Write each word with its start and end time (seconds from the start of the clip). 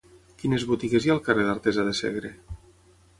Quines 0.43 0.63
botigues 0.69 1.05
hi 1.07 1.11
ha 1.11 1.13
al 1.17 1.21
carrer 1.27 1.45
d'Artesa 1.49 1.85
de 1.91 1.93
Segre? 2.03 2.33